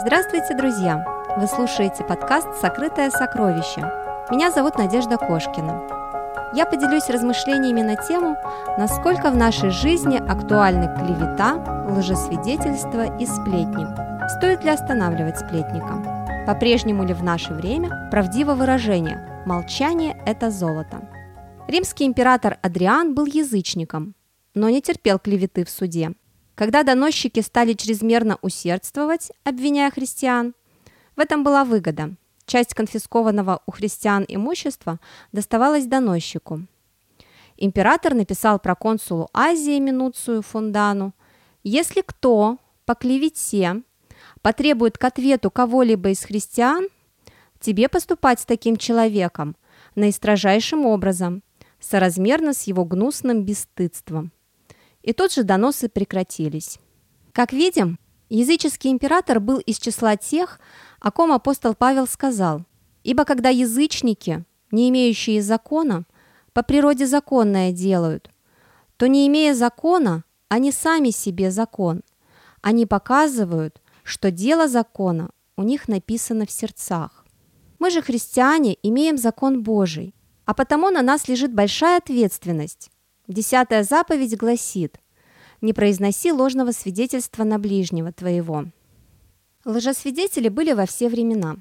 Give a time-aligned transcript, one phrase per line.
[0.00, 1.04] Здравствуйте, друзья!
[1.38, 3.80] Вы слушаете подкаст «Сокрытое сокровище».
[4.30, 6.52] Меня зовут Надежда Кошкина.
[6.54, 8.36] Я поделюсь размышлениями на тему,
[8.78, 13.86] насколько в нашей жизни актуальны клевета, лжесвидетельство и сплетни.
[14.38, 16.44] Стоит ли останавливать сплетника?
[16.46, 21.08] По-прежнему ли в наше время правдиво выражение «молчание– это золото»?
[21.66, 24.14] Римский император Адриан был язычником,
[24.54, 26.12] но не терпел клеветы в суде.
[26.58, 30.56] Когда доносчики стали чрезмерно усердствовать, обвиняя христиан,
[31.14, 32.16] в этом была выгода.
[32.46, 34.98] Часть конфискованного у христиан имущества
[35.30, 36.66] доставалась доносчику.
[37.58, 41.14] Император написал проконсулу Азии Минуцию Фундану,
[41.62, 43.82] «Если кто по клевете
[44.42, 46.88] потребует к ответу кого-либо из христиан,
[47.60, 49.54] тебе поступать с таким человеком
[49.94, 51.44] наистрожайшим образом,
[51.78, 54.32] соразмерно с его гнусным бесстыдством»
[55.08, 56.78] и тут же доносы прекратились.
[57.32, 60.60] Как видим, языческий император был из числа тех,
[61.00, 62.66] о ком апостол Павел сказал,
[63.04, 66.04] «Ибо когда язычники, не имеющие закона,
[66.52, 68.30] по природе законное делают,
[68.98, 72.02] то не имея закона, они сами себе закон.
[72.60, 77.24] Они показывают, что дело закона у них написано в сердцах.
[77.78, 82.90] Мы же, христиане, имеем закон Божий, а потому на нас лежит большая ответственность
[83.28, 84.98] Десятая заповедь гласит
[85.60, 88.64] «Не произноси ложного свидетельства на ближнего твоего».
[89.66, 91.58] Лжесвидетели были во все времена.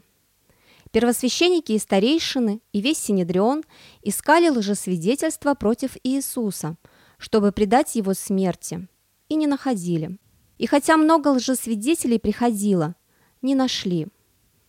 [0.92, 3.66] Первосвященники и старейшины, и весь Синедрион
[4.02, 6.78] искали лжесвидетельства против Иисуса,
[7.18, 8.88] чтобы предать его смерти,
[9.28, 10.18] и не находили.
[10.58, 12.96] И хотя много лжесвидетелей приходило,
[13.42, 14.08] не нашли.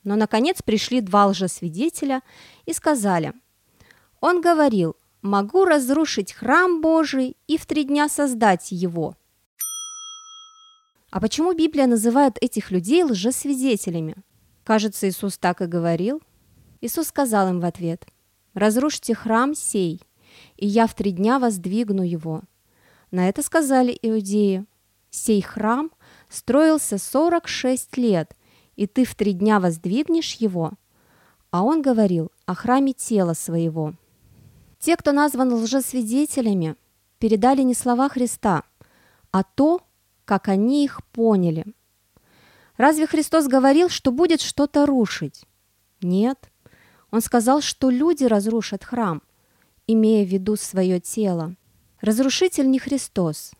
[0.02, 2.22] Но, наконец, пришли два лжесвидетеля
[2.66, 3.34] и сказали,
[4.20, 9.14] «Он говорил, могу разрушить храм Божий и в три дня создать его».
[11.10, 14.16] А почему Библия называет этих людей лжесвидетелями?
[14.64, 16.20] Кажется, Иисус так и говорил.
[16.82, 18.06] Иисус сказал им в ответ,
[18.52, 20.02] «Разрушьте храм сей,
[20.56, 22.42] и я в три дня воздвигну его».
[23.10, 24.66] На это сказали иудеи,
[25.10, 25.90] «Сей храм
[26.28, 28.36] строился 46 лет,
[28.76, 30.72] и ты в три дня воздвигнешь его».
[31.50, 33.94] А он говорил о храме тела своего–
[34.78, 36.76] те, кто назван лжесвидетелями,
[37.18, 38.62] передали не слова Христа,
[39.30, 39.82] а то,
[40.24, 41.66] как они их поняли.
[42.76, 45.44] Разве Христос говорил, что будет что-то рушить?
[46.00, 46.50] Нет.
[47.10, 49.22] Он сказал, что люди разрушат храм,
[49.86, 51.56] имея в виду свое тело.
[52.00, 53.52] Разрушитель не Христос.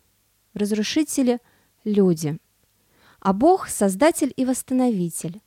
[0.53, 1.39] Разрушители–
[1.83, 2.37] люди.
[3.19, 5.41] А Бог– Создатель и Восстановитель.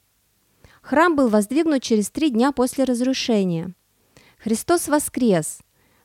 [0.82, 3.72] Храм был воздвигнут через три дня после разрушения–
[4.42, 5.60] Христос воскрес.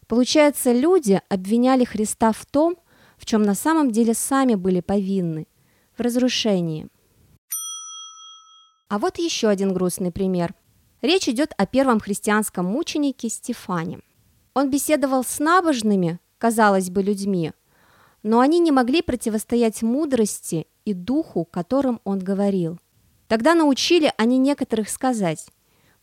[0.06, 2.78] Получается, люди обвиняли Христа в том,
[3.18, 5.48] в чем на самом деле сами были повинны–
[5.98, 6.88] в разрушении.
[8.90, 10.53] А вот еще один грустный пример.
[11.02, 14.02] Речь идет о первом христианском мученике Стефане.
[14.53, 17.53] Он беседовал с набожными, казалось бы, людьми,
[18.22, 22.80] но они не могли противостоять мудрости и духу, которым он говорил.
[23.28, 25.47] Тогда научили они некоторых сказать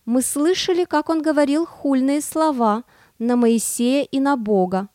[0.06, 2.84] мы слышали, как он говорил хульные слова
[3.18, 4.88] на Моисея и на Бога,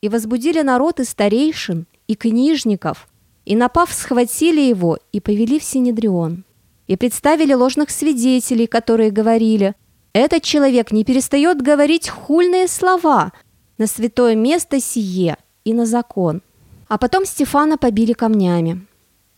[0.00, 3.08] и возбудили народ и старейшин, и книжников,
[3.44, 6.44] и, напав, схватили его и повели в Синедрион,
[6.86, 9.74] и представили ложных свидетелей, которые говорили,
[10.12, 13.32] «Этот человек не перестает говорить хульные слова
[13.78, 16.42] на святое место сие и на закон».
[16.88, 18.84] А потом Стефана побили камнями.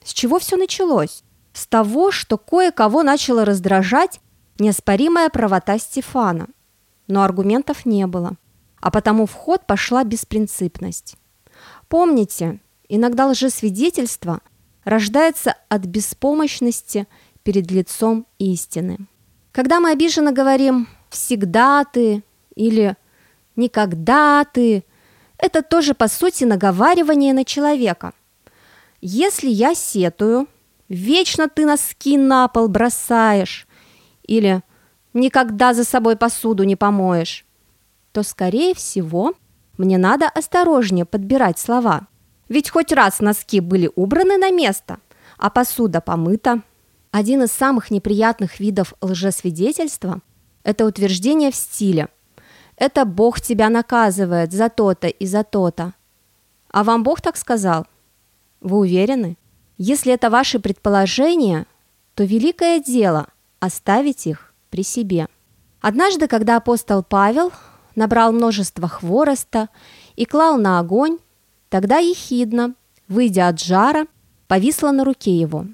[0.03, 1.23] С чего все началось?
[1.53, 4.21] С того, что кое-кого начало раздражать
[4.63, 6.49] неоспоримая правота Стефана,
[7.09, 8.37] но аргументов не было,
[8.81, 11.17] а потому в ход пошла беспринципность.
[11.89, 14.41] Помните, иногда лжесвидетельство
[14.85, 17.07] рождается от беспомощности
[17.43, 18.99] перед лицом истины.
[19.51, 22.23] Когда мы обиженно говорим «всегда ты»
[22.55, 22.97] или
[23.57, 24.85] «никогда ты»,
[25.39, 28.13] это тоже, по сути, наговаривание на человека.
[29.01, 30.47] Если я сетую,
[30.89, 33.67] вечно ты носки на пол бросаешь,
[34.33, 34.63] или
[35.13, 37.45] «никогда за собой посуду не помоешь»,
[38.13, 39.35] то, скорее всего,
[39.77, 42.07] мне надо осторожнее подбирать слова.
[42.49, 45.01] Ведь хоть раз носки были убраны на место,
[45.37, 46.63] а посуда помыта.
[47.11, 50.21] Один из самых неприятных видов лжесвидетельства–
[50.63, 52.09] это утверждение в стиле
[52.77, 55.93] «это Бог тебя наказывает за то-то и за то-то».
[56.71, 57.87] А вам Бог так сказал?
[58.63, 59.37] Вы уверены?
[59.77, 61.67] Если это ваши предположения,
[62.15, 63.27] то великое дело
[63.63, 65.29] оставить их при себе.
[65.81, 67.53] Однажды, когда апостол Павел
[67.95, 69.69] набрал множество хвороста
[70.17, 71.19] и клал на огонь,
[71.69, 72.75] тогда ехидно,
[73.09, 74.07] выйдя от жара,
[74.49, 75.67] повисла на руке его.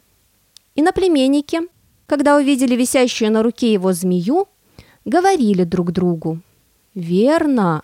[0.74, 1.60] И на племенники
[2.08, 4.48] когда увидели висящую на руке его змею,
[5.04, 6.40] говорили друг другу,
[6.94, 7.82] «Верно,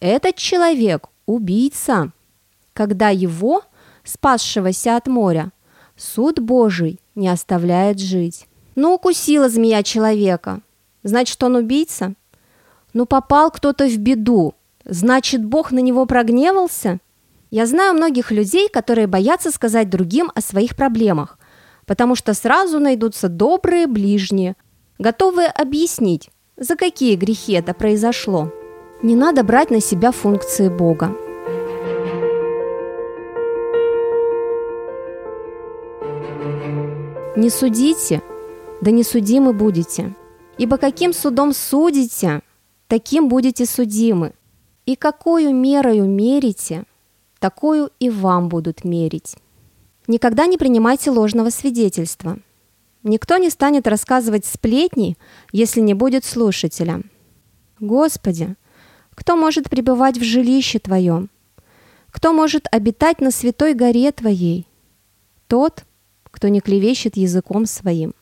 [0.00, 2.10] этот человек– убийца».
[2.72, 3.62] Когда его,
[4.02, 5.52] спасшегося от моря,
[5.94, 8.48] суд Божий не оставляет жить.
[8.76, 10.60] Ну, укусила змея человека.
[11.02, 12.14] Значит, он убийца?
[12.92, 14.54] Ну, попал кто-то в беду.
[14.84, 17.00] Значит, Бог на него прогневался?
[17.50, 21.38] Я знаю многих людей, которые боятся сказать другим о своих проблемах,
[21.86, 24.56] потому что сразу найдутся добрые ближние,
[24.98, 28.52] готовые объяснить, за какие грехи это произошло.
[29.02, 31.16] Не надо брать на себя функции Бога.
[37.36, 38.22] Не судите,
[38.86, 40.14] да не судимы будете.
[40.58, 42.42] Ибо каким судом судите,
[42.86, 44.32] таким будете судимы.
[44.84, 46.84] И какую мерою мерите,
[47.40, 49.34] такую и вам будут мерить.
[50.06, 52.38] Никогда не принимайте ложного свидетельства.
[53.02, 55.18] Никто не станет рассказывать сплетни,
[55.50, 57.02] если не будет слушателя.
[57.80, 58.54] Господи,
[59.16, 61.28] кто может пребывать в жилище Твоем?
[62.12, 64.68] Кто может обитать на святой горе Твоей?
[65.48, 65.84] Тот,
[66.30, 68.14] кто не клевещет языком своим,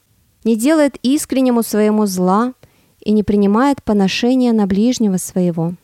[0.44, 2.54] не делает искреннему своему зла
[3.00, 5.74] и не принимает поношения на ближнего своего.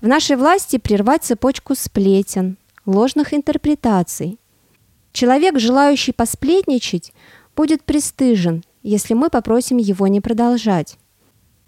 [0.00, 2.56] В нашей власти прервать цепочку сплетен,
[2.86, 4.38] ложных интерпретаций.
[5.12, 7.12] Человек, желающий посплетничать,
[7.56, 10.96] будет пристыжен, если мы попросим его не продолжать.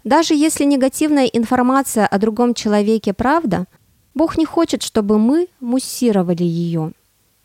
[0.03, 3.65] Даже если негативная информация о другом человеке правда,
[4.13, 6.93] Бог не хочет, чтобы мы муссировали ее.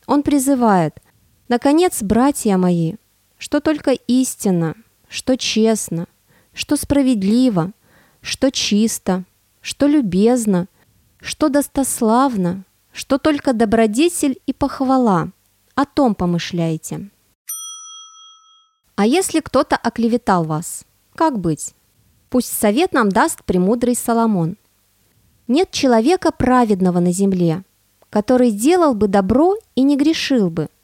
[0.06, 1.00] Он призывает–
[1.48, 2.94] Наконец, братья мои,
[3.38, 4.74] что только истинно,
[5.08, 6.06] что честно,
[6.52, 7.72] что справедливо,
[8.20, 9.24] что чисто,
[9.60, 10.68] что любезно,
[11.20, 15.30] что достославно, что только добродетель и похвала,
[15.74, 17.10] о том помышляйте.
[18.94, 20.84] А если кто-то оклеветал вас,
[21.14, 21.74] как быть?
[22.30, 24.56] Пусть совет нам даст премудрый Соломон.
[25.48, 27.62] Нет человека праведного на земле,
[28.10, 30.68] который делал бы добро и не грешил бы–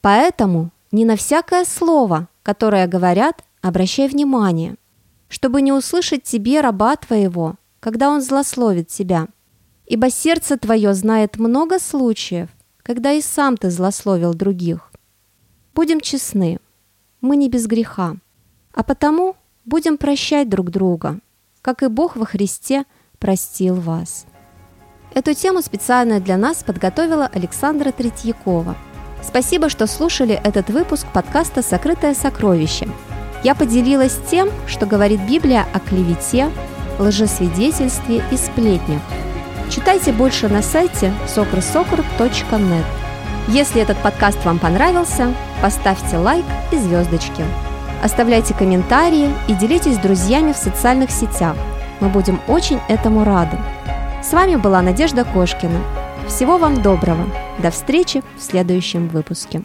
[0.00, 4.76] Поэтому не на всякое слово, которое говорят, обращай внимание,
[5.28, 9.28] чтобы не услышать тебе раба твоего, когда он злословит тебя.
[9.86, 12.48] Ибо сердце твое знает много случаев,
[12.82, 14.90] когда и сам ты злословил других.
[15.74, 16.58] Будем честны,
[17.20, 18.16] мы не без греха,
[18.72, 21.20] а потому будем прощать друг друга,
[21.62, 22.84] как и Бог во Христе
[23.18, 24.26] простил вас.
[25.14, 28.76] Эту тему специально для нас подготовила Александра Третьякова–
[29.22, 32.88] Спасибо, что слушали этот выпуск подкаста «Сокрытое сокровище».
[33.42, 36.50] Я поделилась тем, что говорит Библия о клевете,
[36.98, 39.00] лжесвидетельстве и сплетнях.
[39.70, 42.84] Читайте больше на сайте socrosocr.net.
[43.48, 45.32] Если этот подкаст вам понравился,
[45.62, 47.44] поставьте лайк и звездочки.
[48.02, 51.56] Оставляйте комментарии и делитесь с друзьями в социальных сетях.
[52.00, 53.58] Мы будем очень этому рады.
[54.22, 55.99] С вами была Надежда Кошкина.
[56.30, 57.26] Всего вам доброго!
[57.58, 59.64] До встречи в следующем выпуске.